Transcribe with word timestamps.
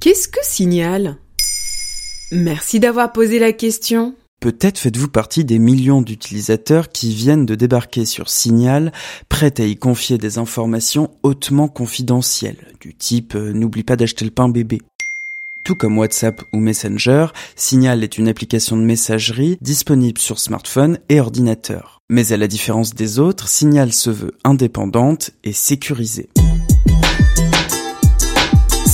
Qu'est-ce 0.00 0.28
que 0.28 0.40
Signal? 0.42 1.18
Merci 2.32 2.80
d'avoir 2.80 3.12
posé 3.12 3.38
la 3.38 3.52
question. 3.52 4.14
Peut-être 4.40 4.78
faites-vous 4.78 5.08
partie 5.08 5.44
des 5.44 5.58
millions 5.58 6.00
d'utilisateurs 6.00 6.88
qui 6.88 7.12
viennent 7.12 7.44
de 7.44 7.54
débarquer 7.54 8.06
sur 8.06 8.30
Signal, 8.30 8.92
prêts 9.28 9.60
à 9.60 9.64
y 9.66 9.76
confier 9.76 10.16
des 10.16 10.38
informations 10.38 11.10
hautement 11.22 11.68
confidentielles, 11.68 12.72
du 12.80 12.94
type 12.94 13.34
euh, 13.34 13.52
n'oublie 13.52 13.82
pas 13.82 13.96
d'acheter 13.96 14.24
le 14.24 14.30
pain 14.30 14.48
bébé. 14.48 14.80
Tout 15.64 15.74
comme 15.74 15.98
WhatsApp 15.98 16.44
ou 16.54 16.60
Messenger, 16.60 17.26
Signal 17.54 18.02
est 18.02 18.16
une 18.16 18.28
application 18.28 18.78
de 18.78 18.82
messagerie 18.82 19.58
disponible 19.60 20.18
sur 20.18 20.38
smartphone 20.38 20.98
et 21.10 21.20
ordinateur. 21.20 22.00
Mais 22.08 22.32
à 22.32 22.38
la 22.38 22.48
différence 22.48 22.94
des 22.94 23.18
autres, 23.18 23.48
Signal 23.48 23.92
se 23.92 24.08
veut 24.08 24.32
indépendante 24.44 25.32
et 25.44 25.52
sécurisée. 25.52 26.30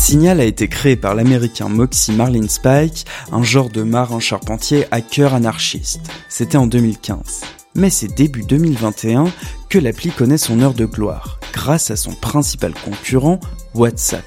Signal 0.06 0.38
a 0.38 0.44
été 0.44 0.68
créé 0.68 0.94
par 0.94 1.16
l'américain 1.16 1.68
Moxie 1.68 2.12
Marlin 2.12 2.46
Spike, 2.46 3.06
un 3.32 3.42
genre 3.42 3.70
de 3.70 3.82
marin 3.82 4.20
charpentier 4.20 4.86
hacker 4.92 5.34
anarchiste. 5.34 6.00
C'était 6.28 6.58
en 6.58 6.68
2015. 6.68 7.40
Mais 7.74 7.90
c'est 7.90 8.14
début 8.14 8.44
2021 8.44 9.24
que 9.68 9.80
l'appli 9.80 10.12
connaît 10.12 10.38
son 10.38 10.60
heure 10.60 10.74
de 10.74 10.84
gloire, 10.84 11.40
grâce 11.52 11.90
à 11.90 11.96
son 11.96 12.12
principal 12.12 12.72
concurrent, 12.72 13.40
WhatsApp. 13.74 14.22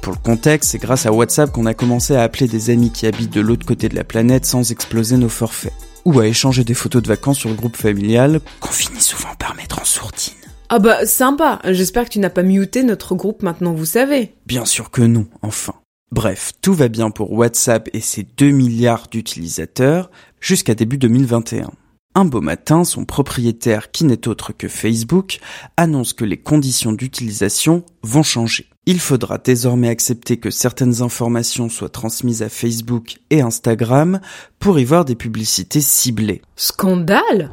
Pour 0.00 0.12
le 0.12 0.18
contexte, 0.20 0.70
c'est 0.70 0.78
grâce 0.78 1.06
à 1.06 1.12
WhatsApp 1.12 1.50
qu'on 1.50 1.66
a 1.66 1.74
commencé 1.74 2.14
à 2.14 2.22
appeler 2.22 2.46
des 2.46 2.70
amis 2.70 2.92
qui 2.92 3.08
habitent 3.08 3.34
de 3.34 3.40
l'autre 3.40 3.66
côté 3.66 3.88
de 3.88 3.96
la 3.96 4.04
planète 4.04 4.46
sans 4.46 4.70
exploser 4.70 5.16
nos 5.16 5.28
forfaits. 5.28 5.74
Ou 6.04 6.20
à 6.20 6.28
échanger 6.28 6.62
des 6.62 6.74
photos 6.74 7.02
de 7.02 7.08
vacances 7.08 7.38
sur 7.38 7.48
le 7.48 7.56
groupe 7.56 7.76
familial, 7.76 8.40
qu'on 8.60 8.70
finit 8.70 9.00
souvent 9.00 9.34
par 9.40 9.56
mettre 9.56 9.80
en 9.80 9.84
sourdine. 9.84 10.39
Ah 10.72 10.78
bah 10.78 11.04
sympa, 11.04 11.58
j'espère 11.64 12.04
que 12.04 12.10
tu 12.10 12.20
n'as 12.20 12.30
pas 12.30 12.44
muté 12.44 12.84
notre 12.84 13.16
groupe 13.16 13.42
maintenant 13.42 13.74
vous 13.74 13.84
savez. 13.84 14.36
Bien 14.46 14.64
sûr 14.64 14.92
que 14.92 15.02
non, 15.02 15.26
enfin. 15.42 15.74
Bref, 16.12 16.52
tout 16.62 16.74
va 16.74 16.86
bien 16.86 17.10
pour 17.10 17.32
WhatsApp 17.32 17.88
et 17.92 17.98
ses 17.98 18.22
2 18.22 18.50
milliards 18.50 19.08
d'utilisateurs 19.10 20.12
jusqu'à 20.40 20.76
début 20.76 20.96
2021. 20.96 21.72
Un 22.14 22.24
beau 22.24 22.40
matin, 22.40 22.84
son 22.84 23.04
propriétaire, 23.04 23.90
qui 23.90 24.04
n'est 24.04 24.28
autre 24.28 24.52
que 24.52 24.68
Facebook, 24.68 25.40
annonce 25.76 26.12
que 26.12 26.24
les 26.24 26.36
conditions 26.36 26.92
d'utilisation 26.92 27.84
vont 28.04 28.22
changer. 28.22 28.66
Il 28.86 29.00
faudra 29.00 29.38
désormais 29.38 29.88
accepter 29.88 30.36
que 30.36 30.50
certaines 30.50 31.02
informations 31.02 31.68
soient 31.68 31.88
transmises 31.88 32.42
à 32.42 32.48
Facebook 32.48 33.18
et 33.30 33.40
Instagram 33.40 34.20
pour 34.60 34.78
y 34.78 34.84
voir 34.84 35.04
des 35.04 35.16
publicités 35.16 35.80
ciblées. 35.80 36.42
Scandale 36.54 37.50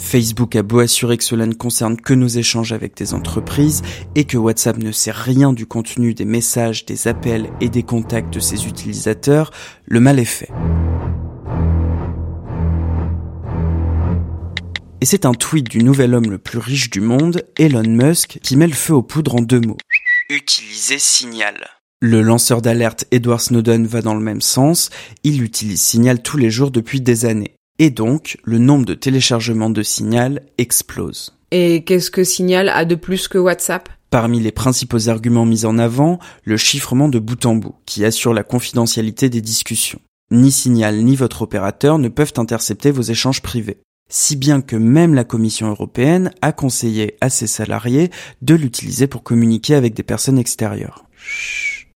Facebook 0.00 0.56
a 0.56 0.62
beau 0.62 0.80
assurer 0.80 1.18
que 1.18 1.24
cela 1.24 1.46
ne 1.46 1.52
concerne 1.52 1.96
que 1.96 2.14
nos 2.14 2.26
échanges 2.26 2.72
avec 2.72 2.96
des 2.96 3.14
entreprises 3.14 3.82
et 4.14 4.24
que 4.24 4.38
WhatsApp 4.38 4.78
ne 4.78 4.92
sait 4.92 5.12
rien 5.12 5.52
du 5.52 5.66
contenu 5.66 6.14
des 6.14 6.24
messages, 6.24 6.86
des 6.86 7.06
appels 7.06 7.50
et 7.60 7.68
des 7.68 7.82
contacts 7.82 8.32
de 8.32 8.40
ses 8.40 8.66
utilisateurs, 8.66 9.52
le 9.84 10.00
mal 10.00 10.18
est 10.18 10.24
fait. 10.24 10.48
Et 15.02 15.06
c'est 15.06 15.26
un 15.26 15.34
tweet 15.34 15.68
du 15.68 15.84
nouvel 15.84 16.14
homme 16.14 16.30
le 16.30 16.38
plus 16.38 16.58
riche 16.58 16.90
du 16.90 17.00
monde, 17.00 17.44
Elon 17.56 17.88
Musk, 17.88 18.38
qui 18.42 18.56
met 18.56 18.66
le 18.66 18.72
feu 18.72 18.94
aux 18.94 19.02
poudres 19.02 19.36
en 19.36 19.42
deux 19.42 19.60
mots. 19.60 19.78
Utiliser 20.28 20.98
Signal. 20.98 21.54
Le 22.00 22.22
lanceur 22.22 22.62
d'alerte 22.62 23.04
Edward 23.10 23.40
Snowden 23.40 23.86
va 23.86 24.00
dans 24.00 24.14
le 24.14 24.24
même 24.24 24.40
sens, 24.40 24.90
il 25.22 25.42
utilise 25.42 25.82
Signal 25.82 26.22
tous 26.22 26.38
les 26.38 26.50
jours 26.50 26.70
depuis 26.70 27.00
des 27.00 27.26
années. 27.26 27.59
Et 27.82 27.88
donc, 27.88 28.36
le 28.44 28.58
nombre 28.58 28.84
de 28.84 28.92
téléchargements 28.92 29.70
de 29.70 29.82
Signal 29.82 30.42
explose. 30.58 31.34
Et 31.50 31.82
qu'est-ce 31.82 32.10
que 32.10 32.24
Signal 32.24 32.68
a 32.68 32.84
de 32.84 32.94
plus 32.94 33.26
que 33.26 33.38
WhatsApp? 33.38 33.88
Parmi 34.10 34.38
les 34.38 34.52
principaux 34.52 35.08
arguments 35.08 35.46
mis 35.46 35.64
en 35.64 35.78
avant, 35.78 36.18
le 36.44 36.58
chiffrement 36.58 37.08
de 37.08 37.18
bout 37.18 37.46
en 37.46 37.54
bout, 37.54 37.74
qui 37.86 38.04
assure 38.04 38.34
la 38.34 38.42
confidentialité 38.42 39.30
des 39.30 39.40
discussions. 39.40 39.98
Ni 40.30 40.52
Signal 40.52 41.02
ni 41.02 41.16
votre 41.16 41.40
opérateur 41.40 41.98
ne 41.98 42.10
peuvent 42.10 42.34
intercepter 42.36 42.90
vos 42.90 43.00
échanges 43.00 43.40
privés. 43.40 43.78
Si 44.10 44.36
bien 44.36 44.60
que 44.60 44.76
même 44.76 45.14
la 45.14 45.24
Commission 45.24 45.68
européenne 45.70 46.32
a 46.42 46.52
conseillé 46.52 47.16
à 47.22 47.30
ses 47.30 47.46
salariés 47.46 48.10
de 48.42 48.54
l'utiliser 48.54 49.06
pour 49.06 49.22
communiquer 49.22 49.74
avec 49.74 49.94
des 49.94 50.02
personnes 50.02 50.38
extérieures. 50.38 51.06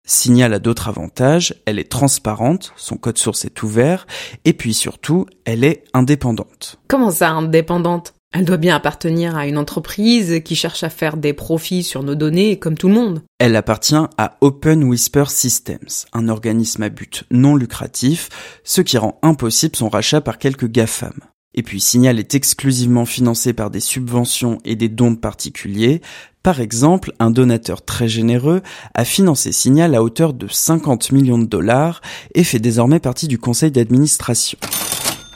Signal 0.07 0.55
a 0.55 0.59
d'autres 0.59 0.89
avantages, 0.89 1.55
elle 1.67 1.79
est 1.79 1.91
transparente, 1.91 2.73
son 2.77 2.97
code 2.97 3.19
source 3.19 3.45
est 3.45 3.63
ouvert, 3.63 4.07
et 4.45 4.53
puis 4.53 4.75
surtout, 4.75 5.27
elle 5.45 5.63
est 5.65 5.85
indépendante. 5.95 6.79
Comment 6.89 7.11
ça, 7.11 7.31
indépendante? 7.31 8.15
Elle 8.33 8.45
doit 8.45 8.59
bien 8.59 8.77
appartenir 8.77 9.37
à 9.37 9.49
une 9.49 9.59
entreprise 9.59 10.41
qui 10.45 10.55
cherche 10.55 10.85
à 10.85 10.89
faire 10.89 11.17
des 11.17 11.33
profits 11.33 11.83
sur 11.83 12.05
nos 12.05 12.15
données 12.15 12.61
comme 12.61 12.79
tout 12.79 12.89
le 12.89 12.95
monde. 12.95 13.23
Elle 13.41 13.57
appartient 13.57 13.97
à 13.97 14.37
Open 14.41 14.85
Whisper 14.85 15.25
Systems, 15.27 16.07
un 16.13 16.29
organisme 16.29 16.85
à 16.85 16.91
but 16.91 17.25
non 17.33 17.57
lucratif, 17.57 18.29
ce 18.63 18.83
qui 18.83 18.99
rend 18.99 19.19
impossible 19.23 19.75
son 19.75 19.89
rachat 19.89 20.21
par 20.21 20.39
quelques 20.39 20.69
GAFAM. 20.69 21.19
Et 21.55 21.63
puis 21.63 21.81
Signal 21.81 22.19
est 22.19 22.35
exclusivement 22.35 23.05
financé 23.05 23.53
par 23.53 23.71
des 23.71 23.81
subventions 23.81 24.59
et 24.65 24.77
des 24.77 24.89
dons 24.89 25.17
particuliers. 25.17 26.01
Par 26.43 26.61
exemple, 26.61 27.13
un 27.19 27.31
donateur 27.31 27.85
très 27.85 28.09
généreux 28.09 28.63
a 28.95 29.05
financé 29.05 29.53
Signal 29.53 29.95
à 29.95 30.03
hauteur 30.03 30.33
de 30.33 30.47
50 30.47 31.13
millions 31.13 31.39
de 31.39 31.47
dollars 31.47 32.01
et 32.35 32.45
fait 32.45 32.61
désormais 32.61 33.01
partie 33.01 33.29
du 33.29 33.39
conseil 33.39 33.71
d'administration. 33.71 34.59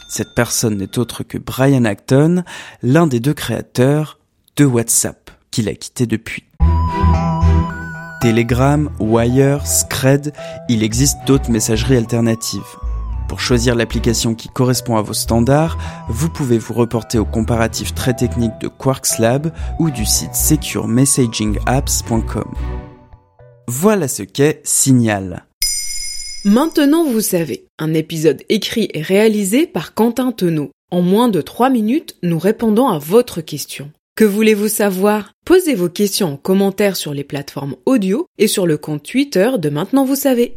Cette 0.09 0.35
personne 0.37 0.79
n'est 0.79 0.99
autre 0.99 1.25
que 1.25 1.39
Brian 1.39 1.85
Acton, 1.85 2.45
l'un 2.83 3.09
des 3.09 3.19
deux 3.19 3.35
créateurs 3.35 4.21
de 4.57 4.65
WhatsApp, 4.65 5.33
qu'il 5.51 5.69
a 5.69 5.75
quitté 5.75 6.07
depuis. 6.07 6.45
Telegram, 8.21 8.89
Wire, 9.01 9.67
Scred, 9.67 10.33
il 10.69 10.85
existe 10.85 11.19
d'autres 11.27 11.51
messageries 11.51 11.97
alternatives. 11.97 12.63
Pour 13.29 13.41
choisir 13.41 13.75
l'application 13.75 14.35
qui 14.35 14.49
correspond 14.49 14.97
à 14.97 15.03
vos 15.03 15.13
standards, 15.15 15.79
vous 16.09 16.29
pouvez 16.29 16.59
vous 16.59 16.75
reporter 16.75 17.19
au 17.19 17.25
comparatif 17.25 17.95
très 17.95 18.15
technique 18.15 18.53
de 18.61 18.69
Quarks 18.69 19.19
Lab 19.19 19.51
ou 19.79 19.91
du 19.91 20.05
site 20.05 20.35
securemessagingapps.com. 20.35 22.53
Voilà 23.67 24.09
ce 24.09 24.23
qu'est 24.23 24.61
Signal. 24.65 25.47
Maintenant 26.45 27.05
vous 27.05 27.23
savez, 27.23 27.67
un 27.79 27.95
épisode 27.95 28.43
écrit 28.51 28.91
et 28.93 29.01
réalisé 29.01 29.67
par 29.67 29.95
Quentin 29.95 30.33
Tenot. 30.33 30.71
En 30.91 31.01
moins 31.01 31.29
de 31.29 31.41
3 31.41 31.71
minutes, 31.71 32.17
nous 32.23 32.39
répondons 32.39 32.89
à 32.89 32.99
votre 32.99 33.41
question. 33.41 33.91
Que 34.17 34.25
voulez-vous 34.25 34.69
savoir? 34.69 35.33
Posez 35.45 35.75
vos 35.75 35.89
questions 35.89 36.35
en 36.35 36.37
commentaire 36.37 36.97
sur 36.97 37.15
les 37.15 37.25
plateformes 37.25 37.75
audio 37.87 38.27
et 38.39 38.47
sur 38.47 38.67
le 38.67 38.77
compte 38.77 39.03
Twitter 39.03 39.53
de 39.59 39.71
Maintenant 39.71 40.05
vous 40.05 40.15
savez. 40.15 40.57